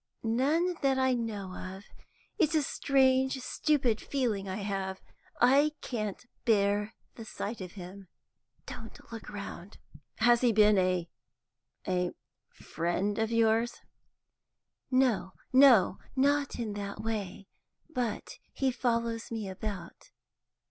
"None 0.23 0.77
that 0.81 0.97
I 0.97 1.13
know 1.13 1.53
of. 1.55 1.83
It's 2.39 2.55
a 2.55 2.63
strange 2.63 3.39
stupid 3.39 4.01
feeling 4.01 4.49
I 4.49 4.55
have. 4.55 4.99
I 5.39 5.73
can't 5.81 6.25
bear 6.43 6.95
the 7.13 7.23
sight 7.23 7.61
of 7.61 7.73
him. 7.73 8.07
Don't 8.65 9.11
look 9.13 9.29
round!" 9.29 9.77
"Has 10.15 10.41
he 10.41 10.51
been 10.53 10.79
a 10.79 11.07
a 11.87 12.13
friend 12.49 13.19
of 13.19 13.29
yours?" 13.29 13.75
"No, 14.89 15.33
no; 15.53 15.99
not 16.15 16.55
in 16.57 16.73
that 16.73 17.01
way. 17.03 17.45
But 17.87 18.39
he 18.53 18.71
follows 18.71 19.29
me 19.29 19.47
about. 19.47 20.09